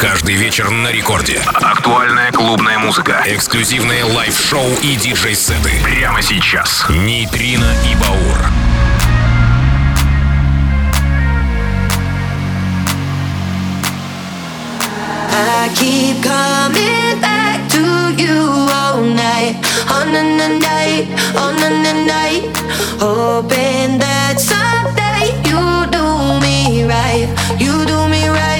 Каждый 0.00 0.34
вечер 0.34 0.70
на 0.70 0.92
Рекорде. 0.92 1.40
Актуальная 1.54 2.30
клубная 2.30 2.78
музыка. 2.78 3.22
Эксклюзивные 3.26 4.04
live-шоу 4.04 4.68
и 4.82 4.94
диджей-сеты. 4.96 5.72
Прямо 5.82 6.20
сейчас. 6.20 6.84
Нейтрино 6.88 7.72
и 7.90 7.94
Баур. 7.94 8.36
Right, 26.86 27.28
you 27.58 27.84
do 27.84 28.08
me 28.08 28.28
right, 28.28 28.55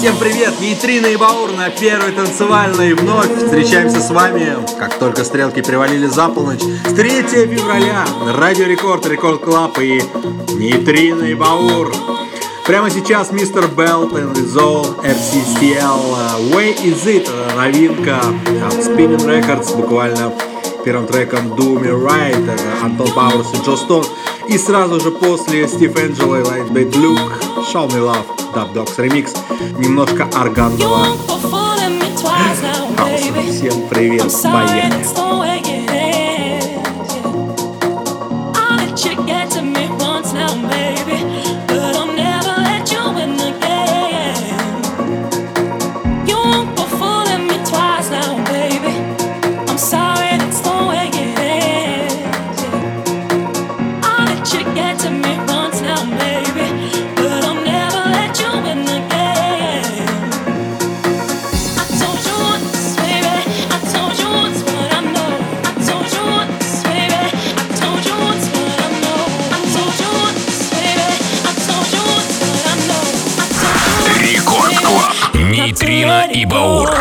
всем 0.00 0.16
привет! 0.16 0.58
Нейтрина 0.62 1.08
и 1.08 1.16
Баур 1.16 1.52
на 1.52 1.68
первой 1.68 2.12
танцевальной 2.12 2.94
вновь 2.94 3.36
встречаемся 3.36 4.00
с 4.00 4.08
вами, 4.08 4.56
как 4.78 4.98
только 4.98 5.24
стрелки 5.24 5.60
привалили 5.60 6.06
за 6.06 6.28
полночь, 6.28 6.62
с 6.62 6.94
3 6.94 7.10
февраля, 7.22 8.06
Радио 8.38 8.64
Рекорд, 8.64 9.04
Рекорд 9.04 9.42
Клаб 9.42 9.78
и 9.78 10.02
Нейтрина 10.54 11.24
и 11.24 11.34
Баур. 11.34 11.92
Прямо 12.66 12.88
сейчас 12.88 13.30
мистер 13.30 13.68
Белтон, 13.68 14.34
Зол, 14.36 14.86
FCCL, 15.02 16.50
Way 16.50 16.82
Is 16.82 17.04
It, 17.04 17.28
новинка 17.54 18.20
от 18.66 18.72
Spinning 18.72 19.26
Records, 19.26 19.76
буквально 19.76 20.32
первым 20.84 21.06
треком 21.06 21.52
Do 21.54 21.78
Me 21.78 21.90
Right, 21.90 22.52
это 22.52 22.84
Антон 22.84 23.10
Пауэрс 23.12 23.54
и 23.54 23.64
Джо 23.64 23.76
Стоун. 23.76 24.04
И 24.48 24.58
сразу 24.58 25.00
же 25.00 25.10
после 25.10 25.68
Стив 25.68 25.96
Энджело 25.96 26.40
и 26.40 26.42
Lightbait 26.42 26.90
Luke, 26.92 27.32
Show 27.72 27.88
Me 27.88 28.00
Love, 28.00 28.26
Dub 28.54 28.72
Dogs 28.72 28.96
Remix, 28.96 29.36
немножко 29.78 30.28
органного 30.34 31.06
хауса. 32.26 33.52
Всем 33.52 33.88
привет, 33.88 34.32
поехали! 34.42 35.39
Нейтрино 76.10 76.32
и 76.32 76.44
Баур. 76.44 76.99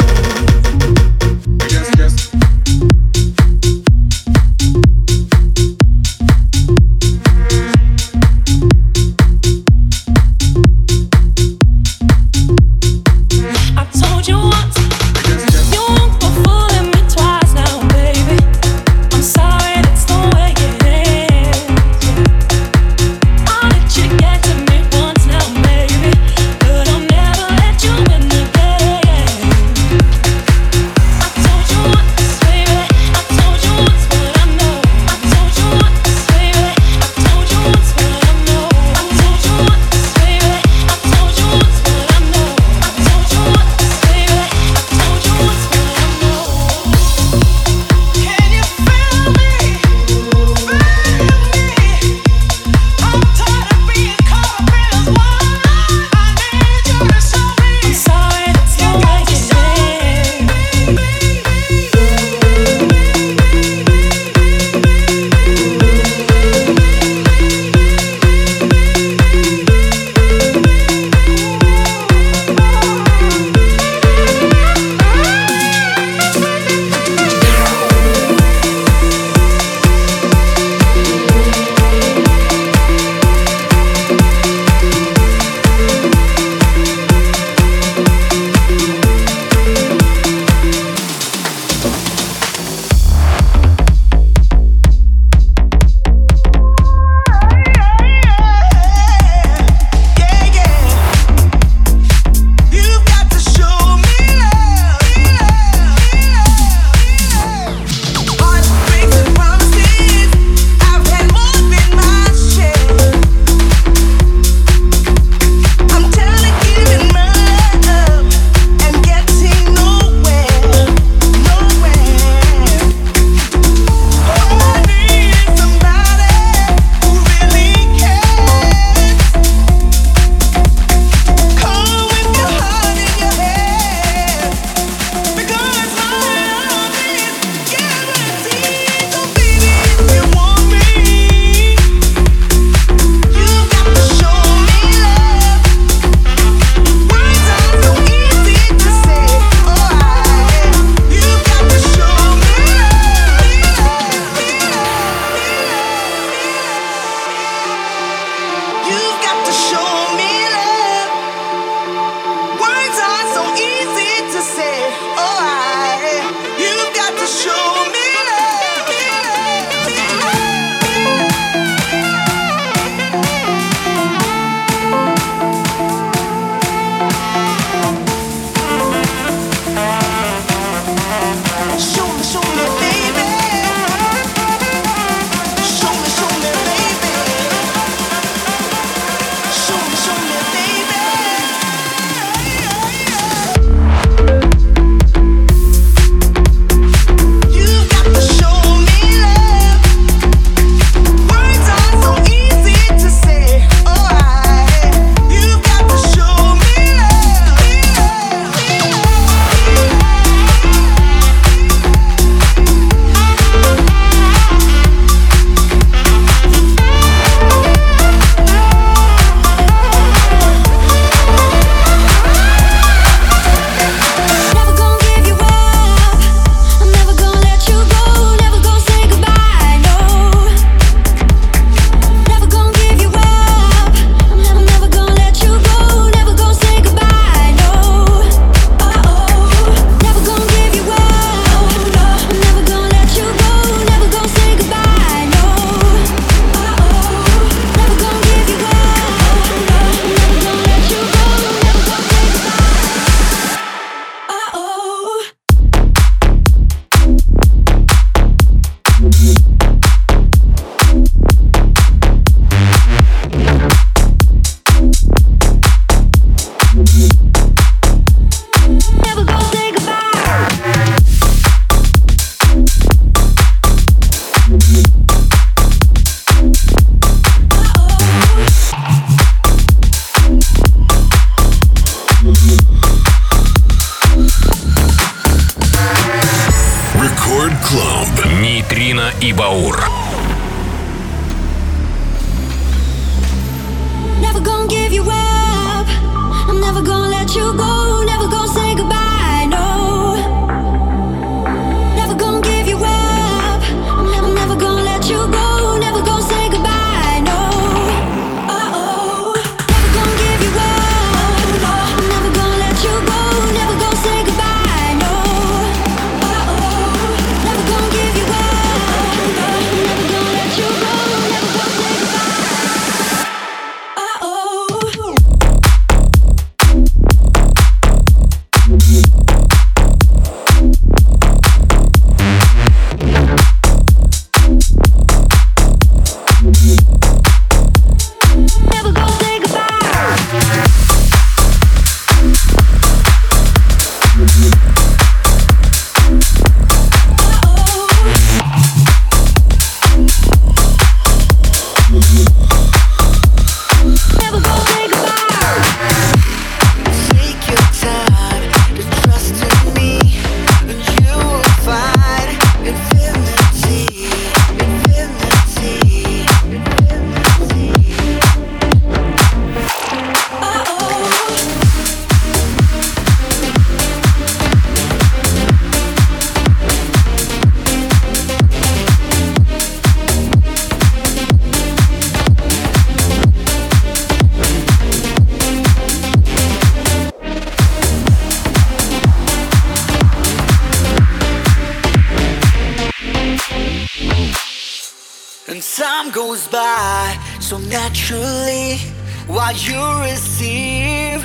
So 397.49 397.57
naturally, 397.57 398.77
what 399.25 399.56
you 399.68 399.81
receive 400.03 401.19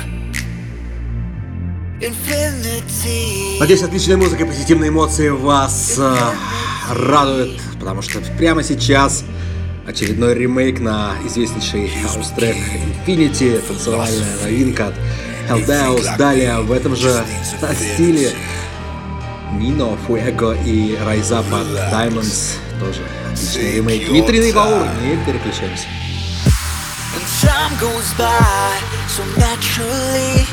infinity. 2.01 3.59
Надеюсь, 3.59 3.83
отличная 3.83 4.17
музыка 4.17 4.43
и 4.43 4.47
позитивные 4.47 4.89
эмоции 4.89 5.29
вас 5.29 5.99
э, 5.99 6.15
радуют, 6.89 7.61
потому 7.79 8.01
что 8.01 8.21
прямо 8.39 8.63
сейчас 8.63 9.23
очередной 9.87 10.33
ремейк 10.33 10.79
на 10.79 11.11
известнейший 11.27 11.89
хаус-трек 11.89 12.55
Infinity, 13.05 13.59
танцевальная 13.59 14.25
новинка 14.41 14.87
от 14.87 14.95
Helldows. 15.47 16.17
Далее 16.17 16.59
в 16.61 16.71
этом 16.71 16.95
же 16.95 17.23
стиле 17.75 18.31
Нино, 19.53 19.95
Фуэго 20.07 20.57
и 20.65 20.97
Райзапа 21.05 21.61
Diamonds 21.93 22.55
тоже 22.79 23.01
отличный 23.31 23.75
ремейк. 23.75 24.09
Витрины 24.09 24.51
Баур, 24.51 24.87
не 25.03 25.23
переключаемся. 25.23 25.85
time 27.45 27.79
goes 27.79 28.13
by 28.15 28.95
so 29.07 29.23
naturally, 29.37 30.43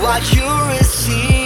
what 0.00 0.22
you 0.34 0.46
receive. 0.68 1.43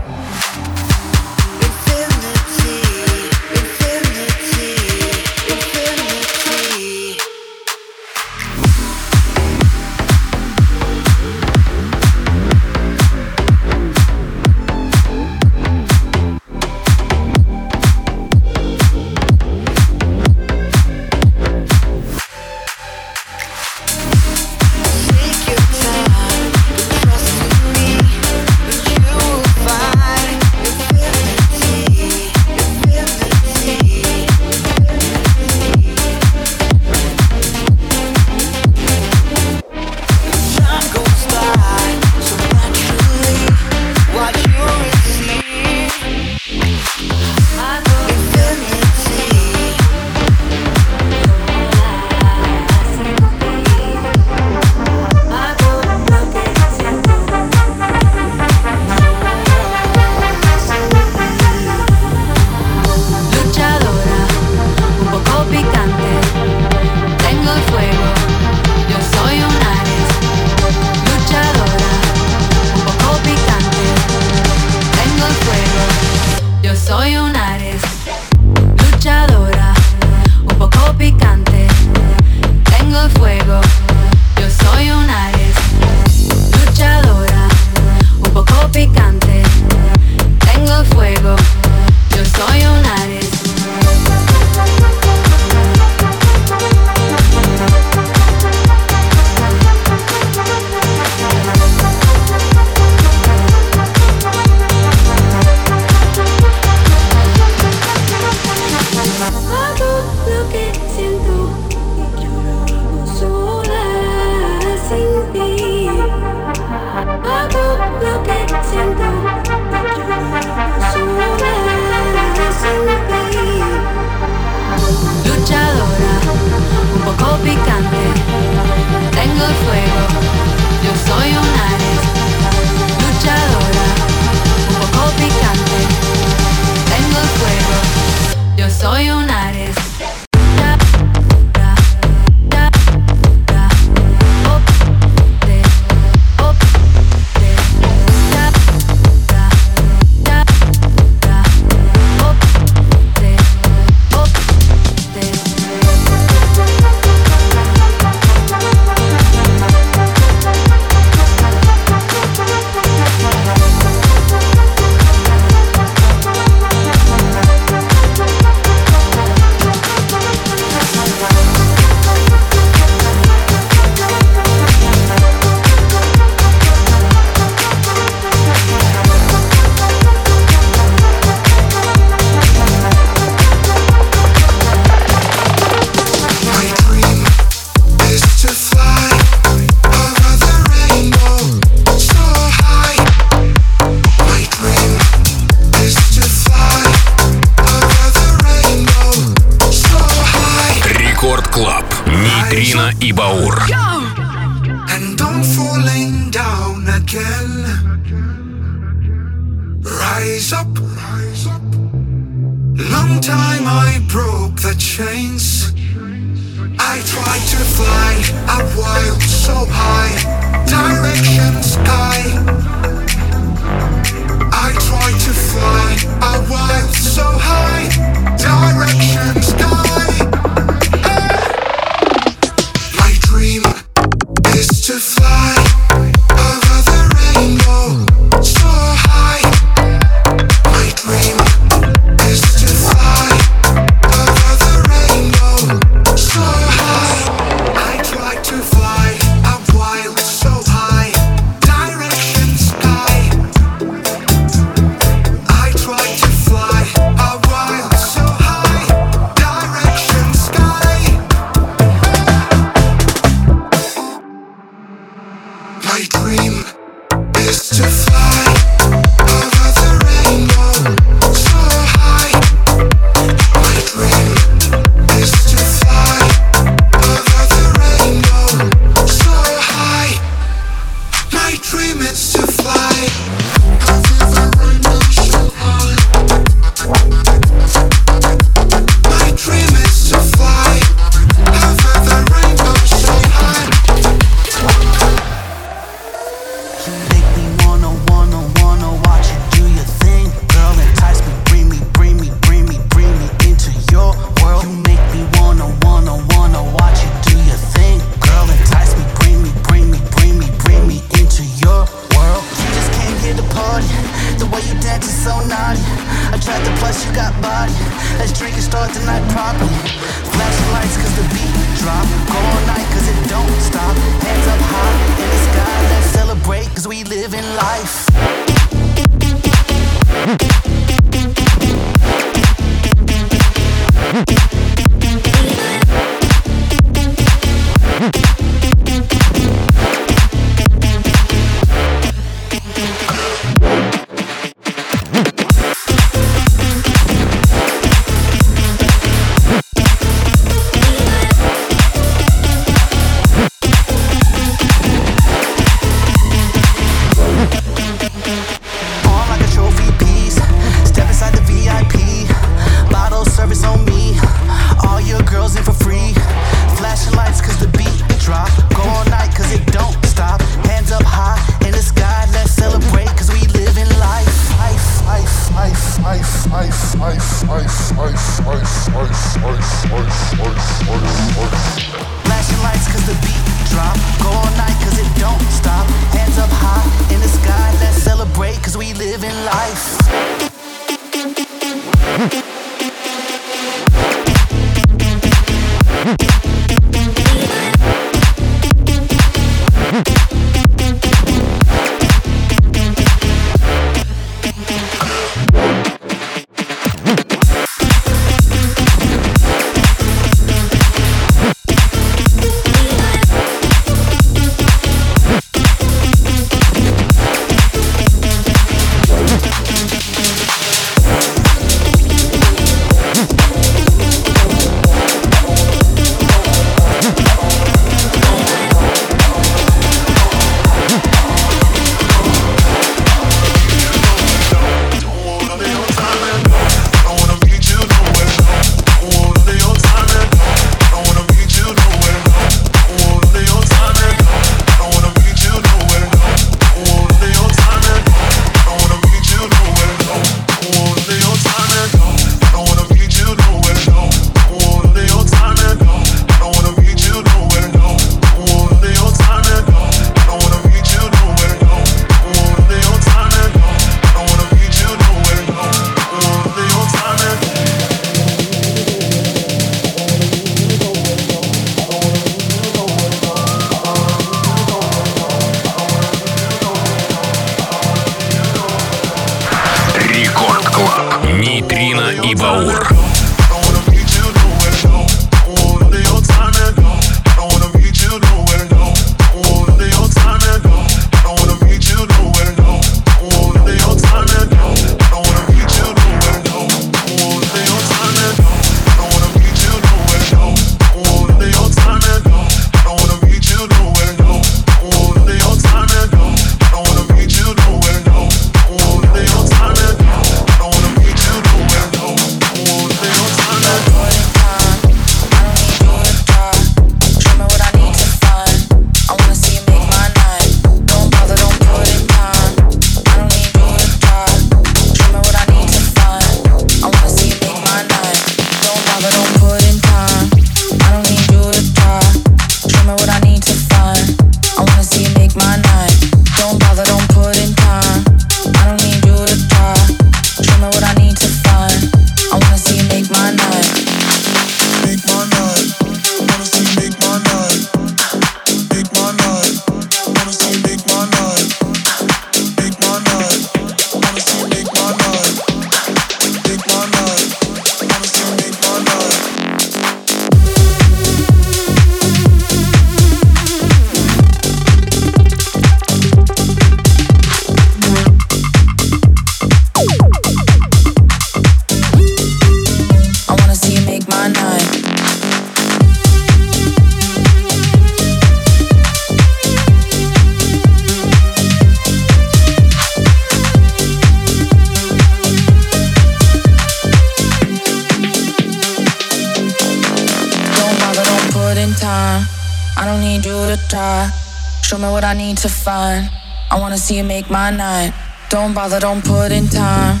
See 596.90 596.96
you 596.96 597.04
make 597.04 597.30
my 597.30 597.50
night. 597.52 597.92
Don't 598.30 598.52
bother, 598.52 598.80
don't 598.80 599.04
put 599.04 599.30
in 599.30 599.46
time. 599.46 600.00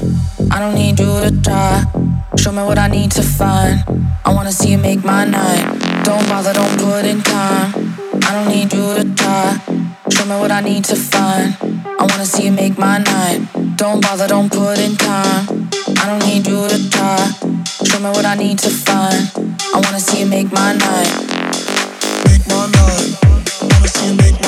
I 0.50 0.58
don't 0.58 0.74
need 0.74 0.98
you 0.98 1.20
to 1.24 1.30
try. 1.40 1.84
Show 2.36 2.50
me 2.50 2.62
what 2.64 2.80
I 2.80 2.88
need 2.88 3.12
to 3.12 3.22
find. 3.22 3.84
I 4.24 4.34
wanna 4.34 4.50
see 4.50 4.72
you 4.72 4.78
make 4.78 5.04
my 5.04 5.24
night. 5.24 5.62
Don't 6.02 6.28
bother, 6.28 6.52
don't 6.52 6.76
put 6.80 7.04
in 7.04 7.22
time. 7.22 7.68
I 8.26 8.30
don't 8.34 8.48
need 8.48 8.72
you 8.72 8.86
to 8.98 9.04
try. 9.14 9.46
Show 10.10 10.24
me 10.24 10.36
what 10.40 10.50
I 10.50 10.60
need 10.62 10.84
to 10.86 10.96
find. 10.96 11.56
I 12.00 12.02
wanna 12.10 12.26
see 12.26 12.46
you 12.46 12.52
make 12.52 12.76
my 12.76 12.98
night. 12.98 13.40
Don't 13.76 14.00
bother, 14.02 14.26
don't 14.26 14.50
put 14.50 14.80
in 14.80 14.96
time. 14.96 15.68
I 16.00 16.04
don't 16.08 16.24
need 16.26 16.44
you 16.44 16.60
to 16.72 16.78
try. 16.90 17.18
Show 17.88 18.00
me 18.00 18.10
what 18.16 18.26
I 18.26 18.34
need 18.34 18.58
to 18.66 18.70
find. 18.70 19.30
I 19.74 19.78
wanna 19.84 20.00
see 20.00 20.20
you 20.22 20.26
make 20.26 20.50
my 20.50 20.72
night. 20.72 21.12
Make 22.26 22.44
my 22.50 22.66
night. 22.78 23.08
I 23.60 23.66
Wanna 23.70 23.88
see 23.94 24.08
you 24.08 24.16
make 24.16 24.39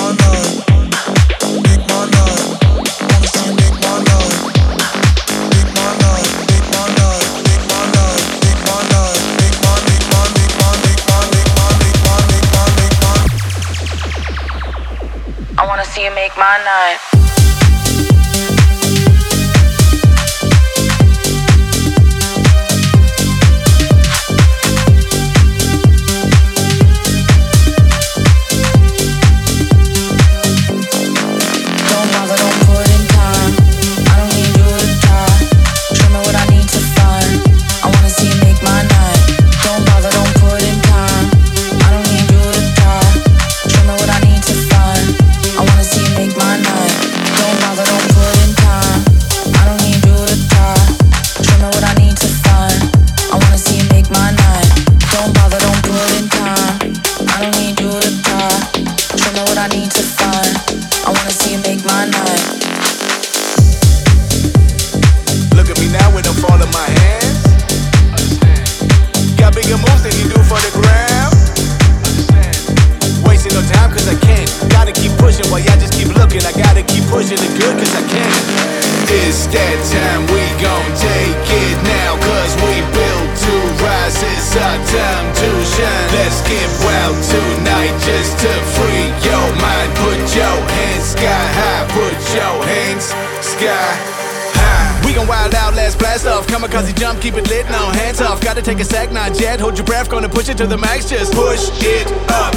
Kamikaze 96.51 96.93
jump, 96.97 97.21
keep 97.21 97.35
it 97.35 97.47
lit, 97.49 97.65
no 97.69 97.89
hands 97.91 98.21
off. 98.21 98.41
Gotta 98.41 98.61
take 98.61 98.79
a 98.79 98.85
sec, 98.85 99.11
not 99.11 99.33
jet. 99.33 99.59
Hold 99.59 99.77
your 99.77 99.85
breath, 99.85 100.09
gonna 100.09 100.29
push 100.29 100.49
it 100.49 100.57
to 100.57 100.67
the 100.67 100.77
max. 100.77 101.09
Just 101.09 101.33
push 101.33 101.69
it 101.81 102.07
up. 102.29 102.53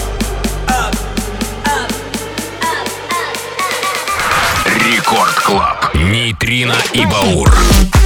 Рекорд 4.67 5.35
Клаб. 5.45 5.95
Нейтрино 5.95 6.75
и 6.93 7.05
Баур. 7.07 8.04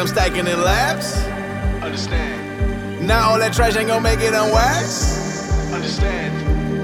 I'm 0.00 0.06
stacking 0.06 0.46
in 0.48 0.62
laps. 0.64 1.12
Understand. 1.84 3.06
Now 3.06 3.28
all 3.28 3.38
that 3.38 3.52
trash 3.52 3.76
ain't 3.76 3.88
gonna 3.88 4.00
make 4.00 4.20
it 4.20 4.32
on 4.32 4.48
wax. 4.48 5.44
Understand. 5.76 6.32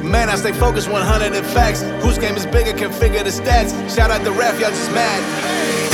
Man, 0.05 0.29
I 0.29 0.37
stay 0.37 0.53
focused 0.53 0.93
100 0.93 1.33
in 1.33 1.43
facts. 1.57 1.81
Whose 2.05 2.19
game 2.19 2.37
is 2.37 2.45
bigger 2.45 2.77
can 2.77 2.93
figure 2.93 3.25
the 3.25 3.33
stats. 3.33 3.73
Shout 3.89 4.11
out 4.11 4.21
the 4.21 4.37
ref, 4.37 4.61
y'all 4.61 4.69
just 4.69 4.93
mad. 4.93 5.17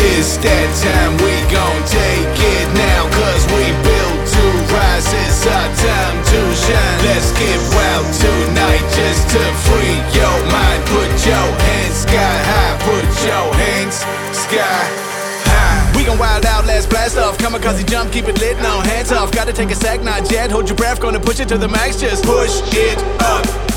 It's 0.02 0.34
that 0.42 0.68
time 0.82 1.14
we 1.22 1.30
gon' 1.46 1.82
take 1.86 2.34
it 2.42 2.66
now. 2.74 3.06
Cause 3.14 3.46
we 3.54 3.70
built 3.86 4.18
to 4.26 4.44
rise. 4.74 5.06
It's 5.06 5.46
our 5.46 5.70
time 5.78 6.18
to 6.26 6.40
shine. 6.58 6.98
Let's 7.06 7.30
get 7.38 7.58
wild 7.70 8.06
tonight 8.18 8.82
just 8.98 9.30
to 9.30 9.42
free 9.70 9.94
your 10.10 10.38
mind. 10.50 10.82
Put 10.90 11.14
your 11.22 11.48
hands 11.70 12.02
sky 12.02 12.34
high. 12.50 12.74
Put 12.82 13.06
your 13.22 13.46
hands 13.54 14.02
sky 14.34 14.58
high. 14.58 15.11
We 16.02 16.06
gon' 16.06 16.18
wild 16.18 16.44
out, 16.46 16.66
let's 16.66 16.84
blast 16.84 17.16
off. 17.16 17.38
Kamikaze 17.38 17.88
jump, 17.88 18.10
keep 18.10 18.26
it 18.26 18.40
lit, 18.40 18.56
no 18.56 18.80
hands 18.80 19.12
off. 19.12 19.30
Gotta 19.30 19.52
take 19.52 19.70
a 19.70 19.76
sec, 19.76 20.02
not 20.02 20.28
jet. 20.28 20.50
Hold 20.50 20.68
your 20.68 20.76
breath, 20.76 21.00
gonna 21.00 21.20
push 21.20 21.38
it 21.38 21.46
to 21.50 21.58
the 21.58 21.68
max. 21.68 22.00
Just 22.00 22.24
push 22.24 22.60
it. 22.74 22.98
Up. 23.20 23.71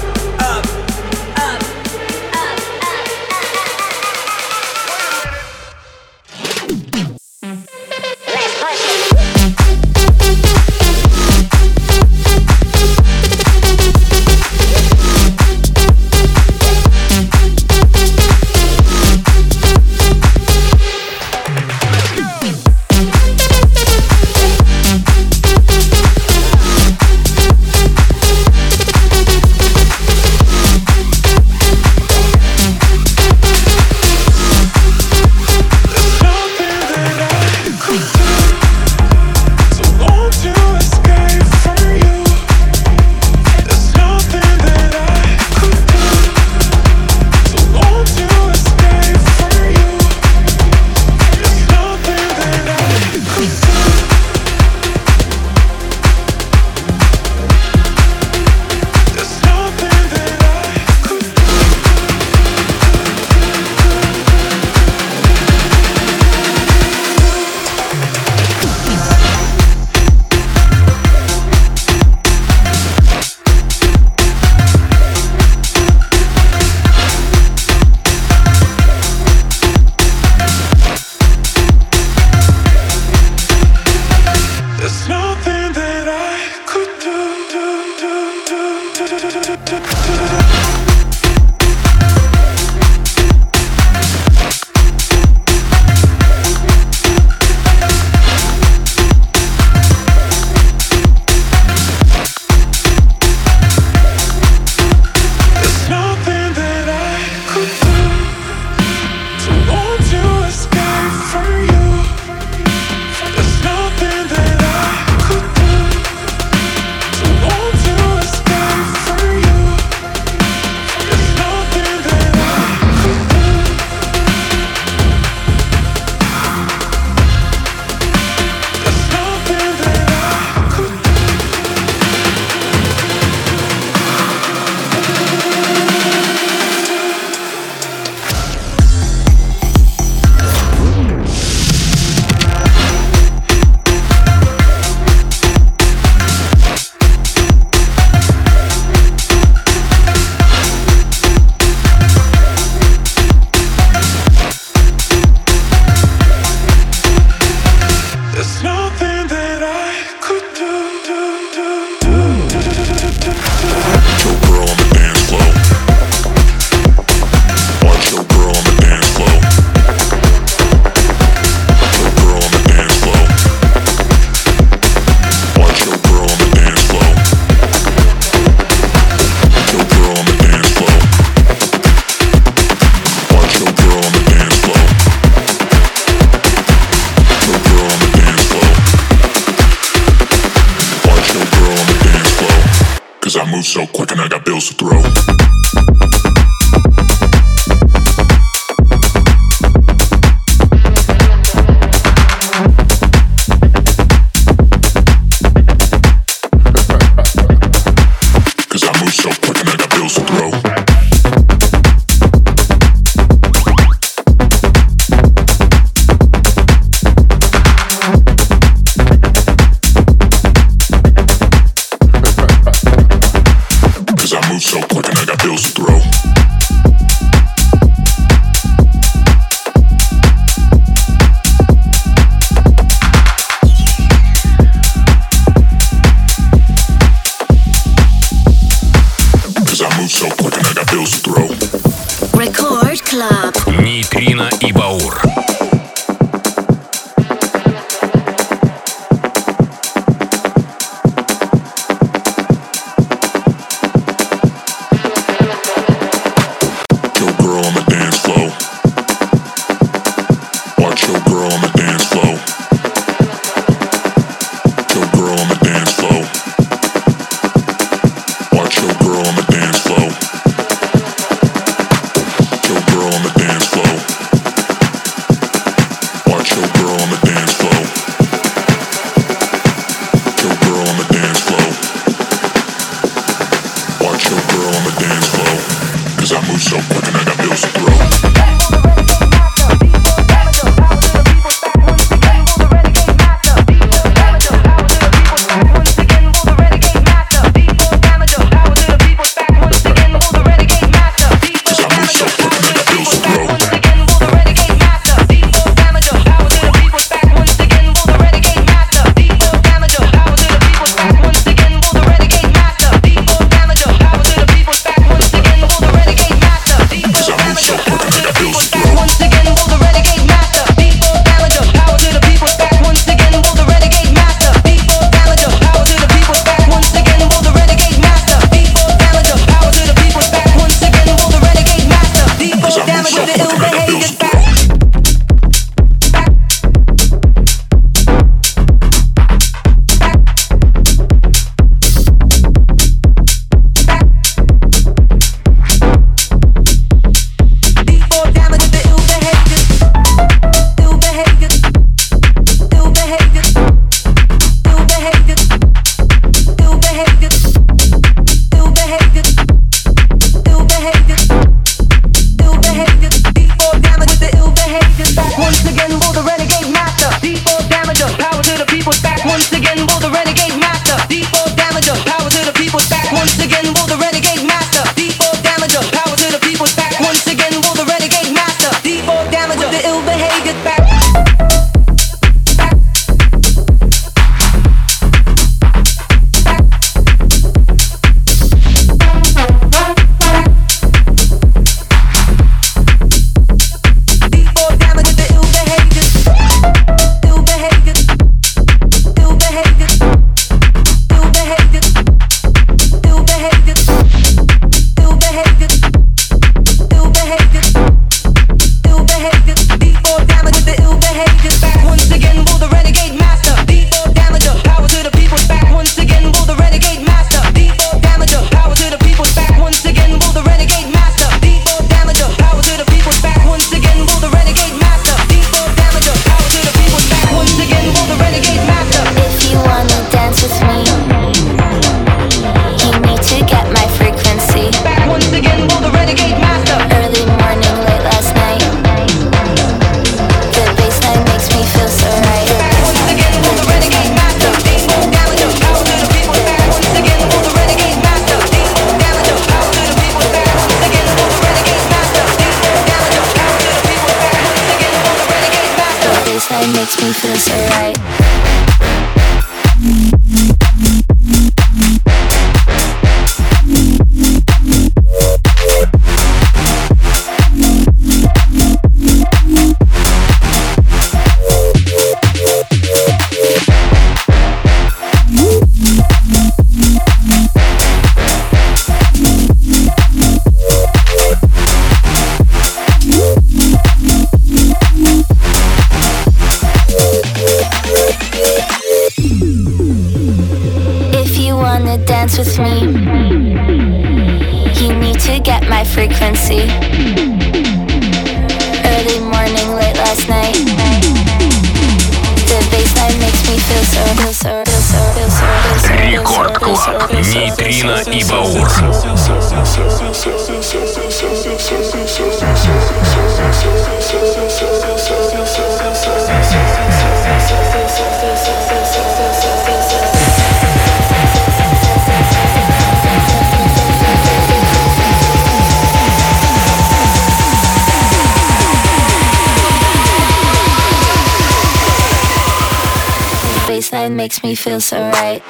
Makes 534.25 534.43
me 534.43 534.55
feel 534.55 534.81
so 534.81 534.97
right. 535.11 535.43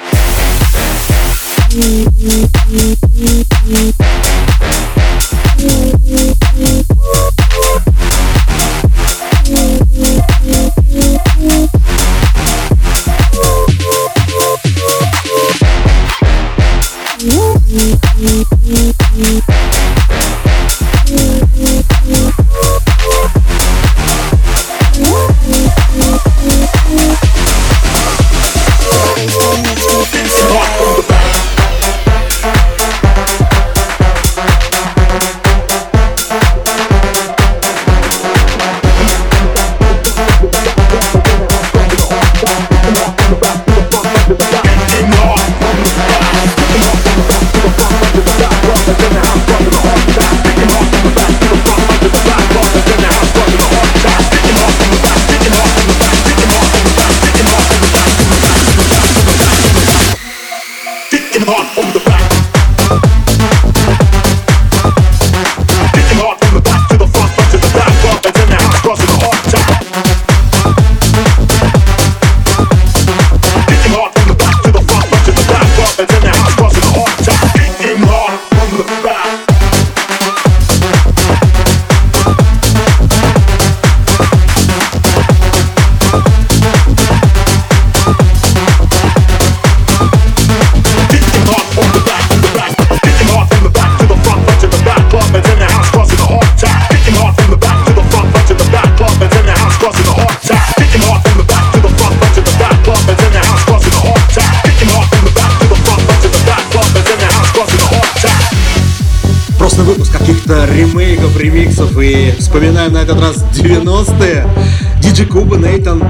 Baseline 5.56 5.95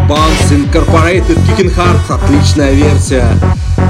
Банс, 0.09 0.53
Incorporated, 0.53 1.37
Kicking 1.47 1.75
Heart, 1.75 2.23
отличная 2.23 2.73
версия. 2.73 3.27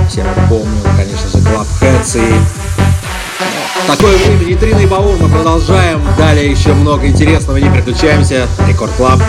Все 0.08 0.22
мы 0.22 0.48
помним, 0.48 0.82
конечно 0.96 1.28
же, 1.28 1.38
Club 1.46 1.66
Heads 1.80 2.18
и 2.18 3.86
Такое 3.86 4.16
время, 4.16 4.44
Нитрина 4.44 4.78
и 4.78 4.86
Баур, 4.86 5.16
мы 5.20 5.28
продолжаем. 5.28 6.00
Далее 6.16 6.50
еще 6.50 6.72
много 6.72 7.06
интересного, 7.06 7.58
не 7.58 7.68
переключаемся. 7.68 8.48
Рекорд 8.66 8.92
Клаб. 8.92 9.20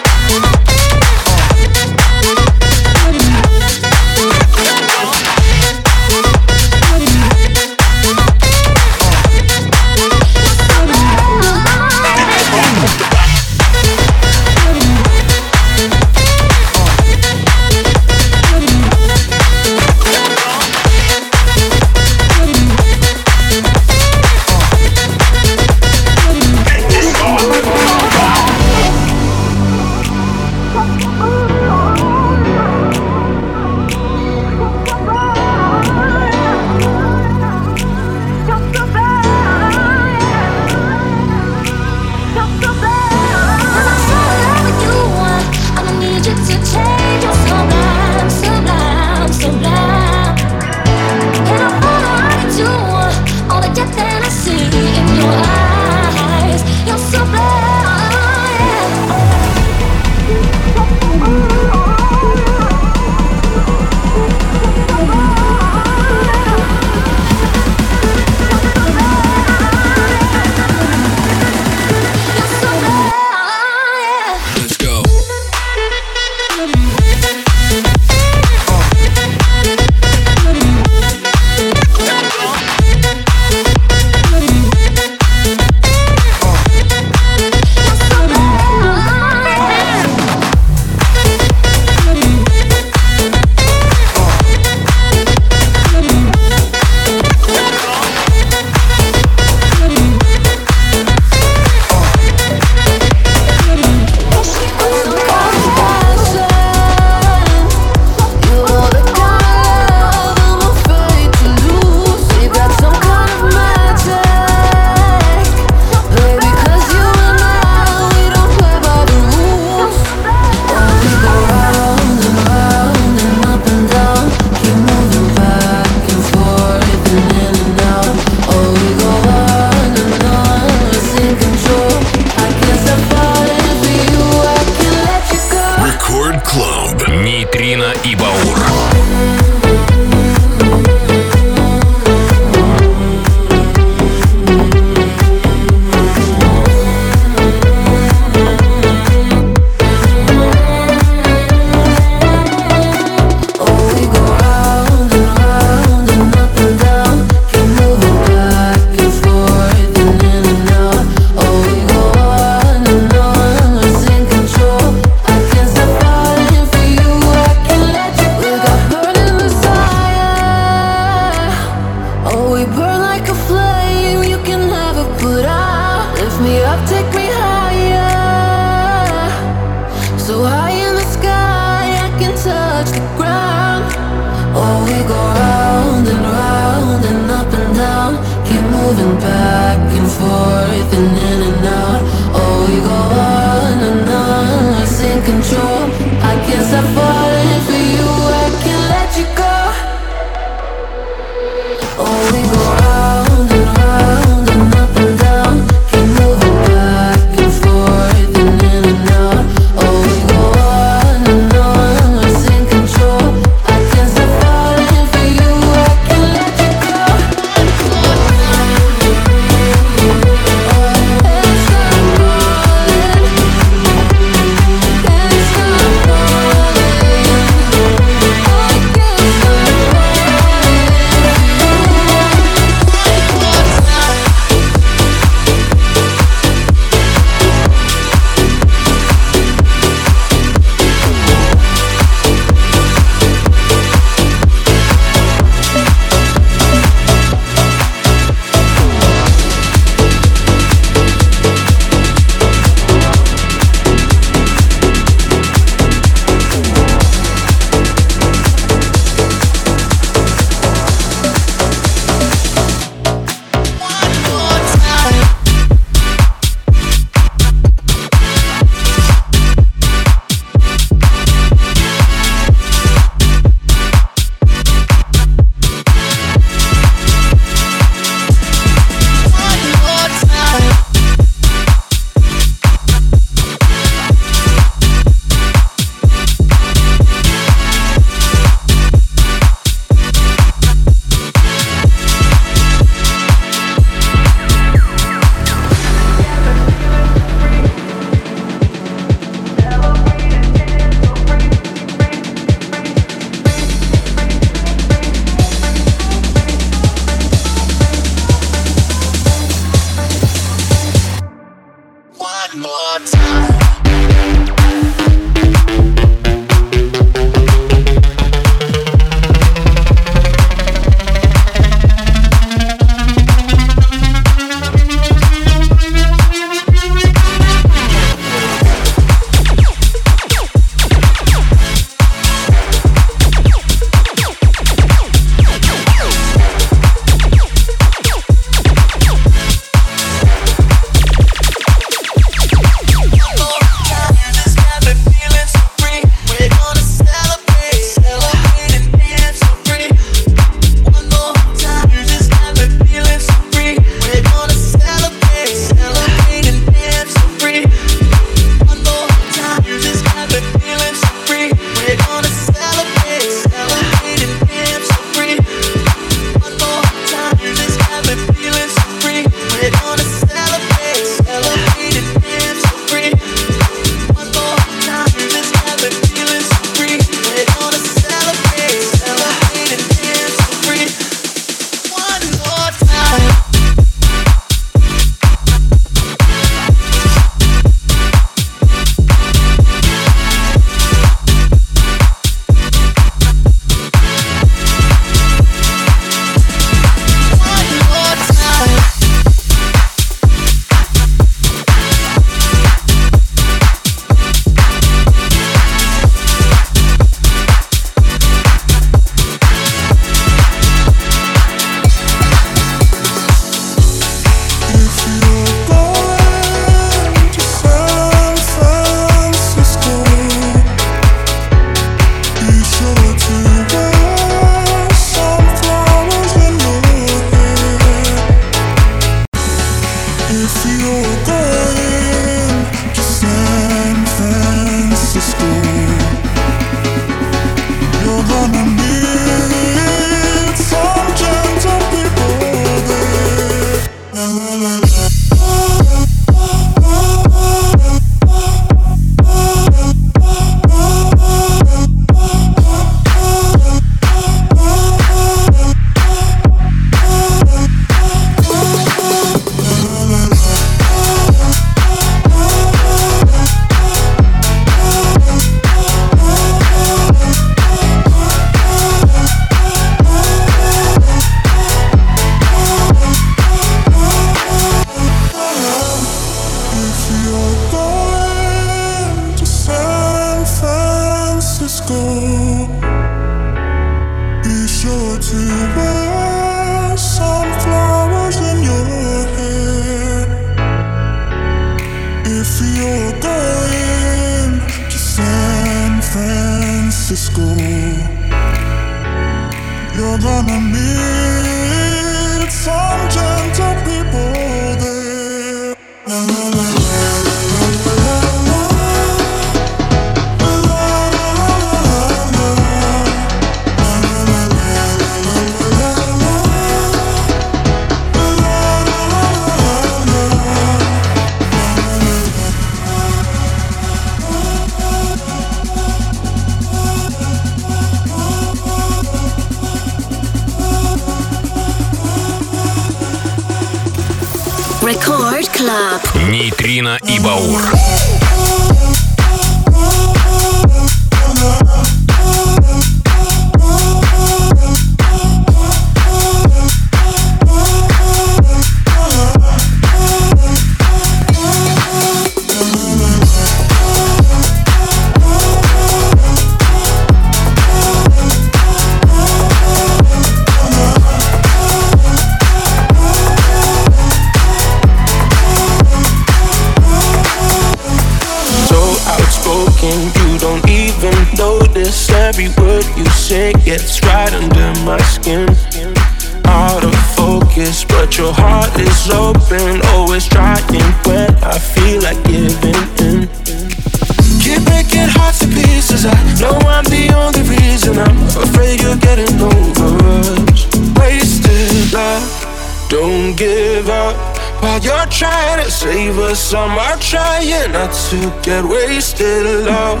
some 596.50 596.72
are 596.72 596.96
trying 596.96 597.70
not 597.70 597.92
to 598.10 598.18
get 598.42 598.64
wasted. 598.64 599.46
Love, 599.66 600.00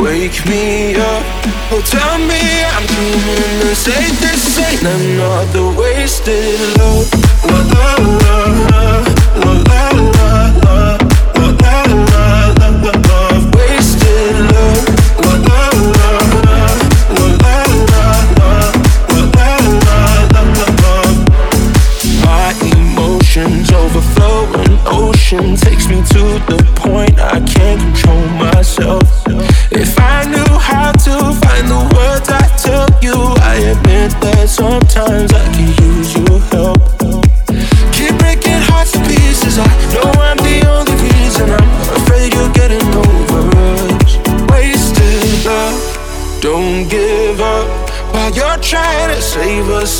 wake 0.00 0.40
me 0.46 0.94
up. 0.94 1.22
Oh, 1.70 1.82
tell 1.84 2.16
me 2.24 2.40
I'm 2.72 2.86
dreaming 2.86 3.68
and 3.68 3.76
say 3.76 4.08
this 4.16 4.58
ain't 4.60 4.80
another 4.80 5.78
wasted 5.78 6.58
love. 6.78 7.12
love, 7.44 8.22
love, 8.22 8.70
love. 8.70 9.13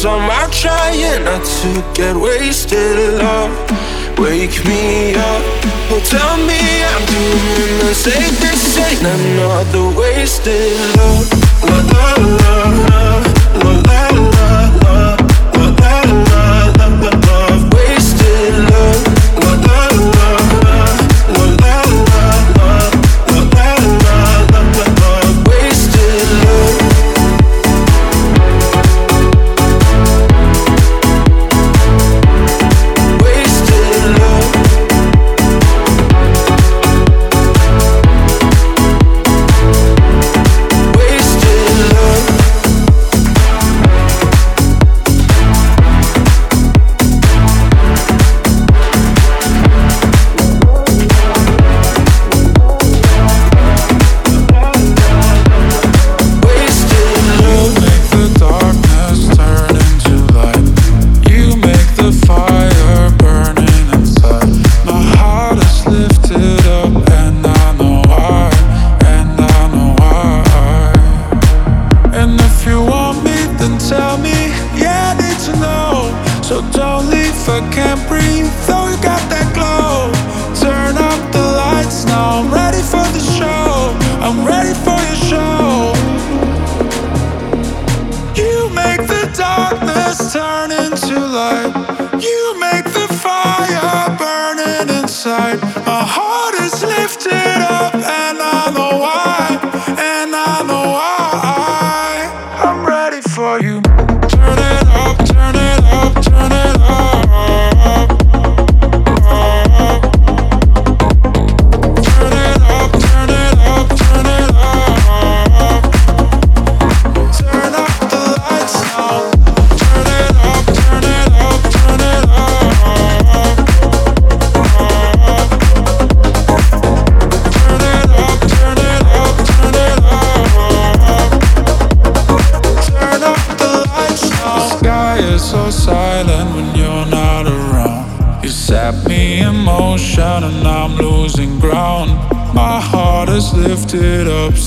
somehow 0.05 0.47
trying 0.51 1.25
not 1.25 1.43
to 1.43 1.83
get 1.95 2.15
wasted 2.15 3.15
love. 3.23 3.51
Wake 4.19 4.63
me 4.67 5.15
up, 5.15 5.43
oh 5.93 6.01
tell 6.05 6.37
me 6.49 6.61
I'm 6.93 7.05
doing 7.09 7.79
the 7.81 7.95
safest 7.95 8.65
thing. 8.77 8.99
I'm 9.13 9.25
not 9.39 9.65
the 9.73 9.85
wasted 9.99 10.77
love, 10.99 11.33
love, 11.65 12.19
love. 12.19 12.44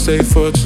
safe 0.08 0.32
for 0.32 0.57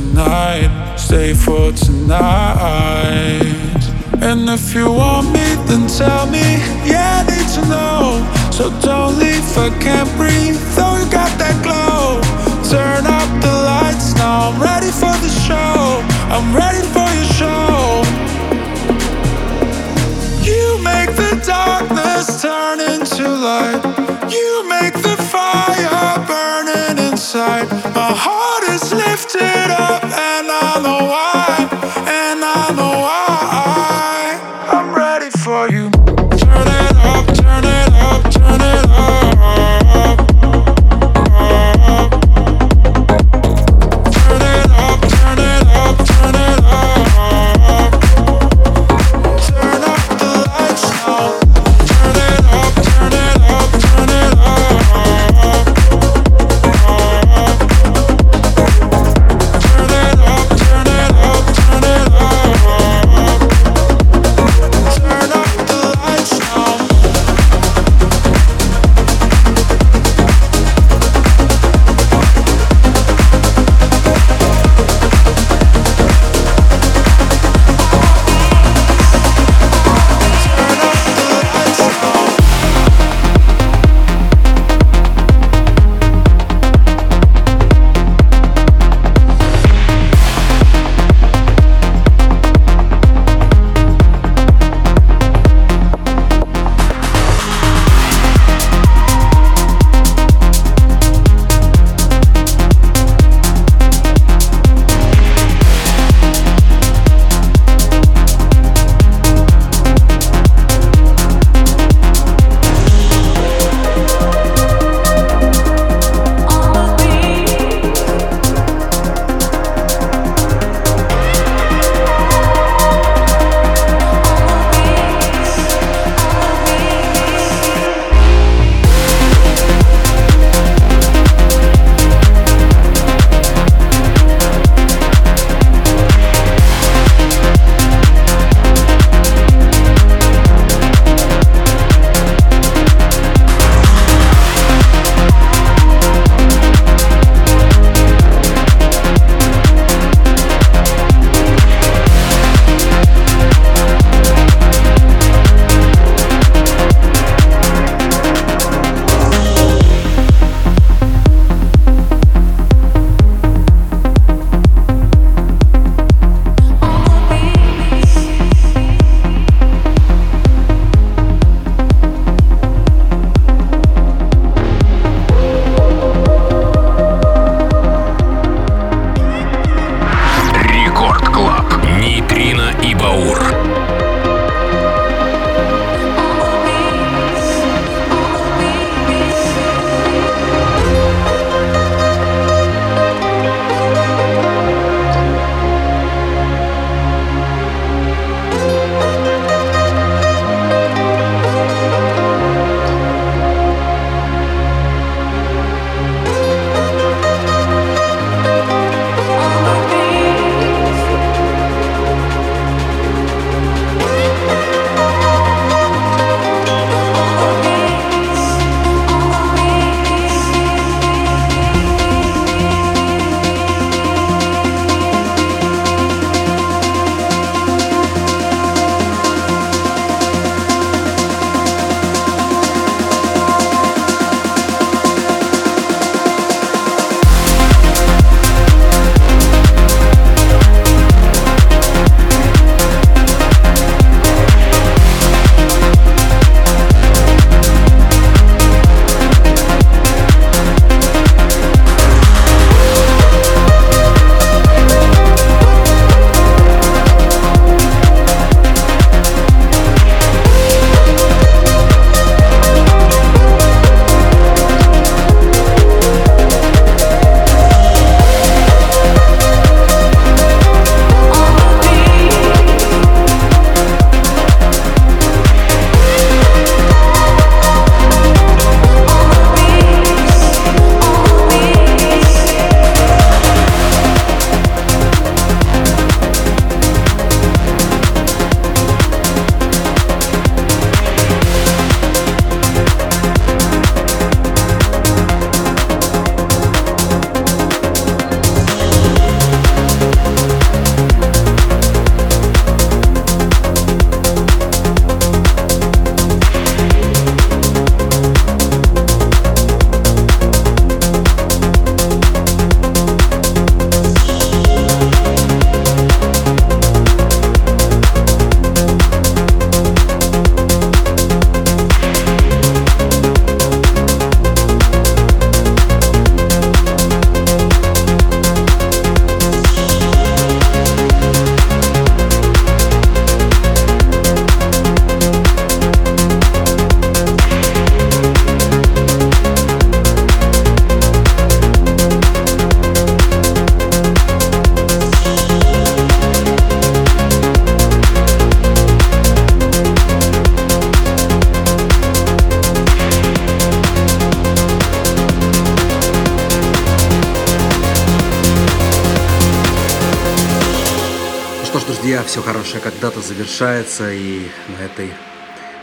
друзья, 362.22 362.24
все 362.24 362.42
хорошее 362.42 362.82
когда-то 362.82 363.22
завершается, 363.22 364.12
и 364.12 364.48
на 364.68 364.86
этой 364.86 365.12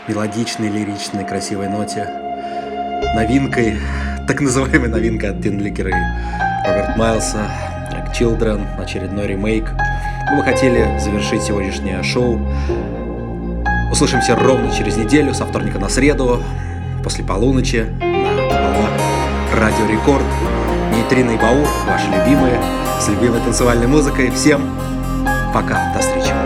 мелодичной, 0.07 0.69
лиричной, 0.69 1.25
красивой 1.25 1.67
ноте 1.67 2.07
новинкой, 3.15 3.77
так 4.27 4.41
называемой 4.41 4.89
новинкой 4.89 5.31
от 5.31 5.41
Тин 5.41 5.59
Ликера 5.59 5.89
и 5.89 6.67
Роберт 6.67 6.97
Майлса, 6.97 7.49
Children, 8.17 8.81
очередной 8.81 9.27
ремейк. 9.27 9.71
Мы 10.31 10.37
бы 10.37 10.43
хотели 10.43 10.99
завершить 10.99 11.43
сегодняшнее 11.43 12.01
шоу. 12.03 12.39
Услышимся 13.91 14.35
ровно 14.35 14.71
через 14.71 14.97
неделю, 14.97 15.33
со 15.33 15.45
вторника 15.45 15.79
на 15.79 15.89
среду, 15.89 16.41
после 17.03 17.23
полуночи, 17.23 17.85
на 17.99 19.59
Радио 19.59 19.85
Рекорд. 19.87 20.25
Нейтрино 20.95 21.37
Баур, 21.37 21.67
ваши 21.87 22.07
любимые, 22.07 22.59
с 22.99 23.07
любимой 23.09 23.41
танцевальной 23.41 23.87
музыкой. 23.87 24.31
Всем 24.31 24.88
пока, 25.53 25.91
до 25.93 25.99
встречи. 25.99 26.38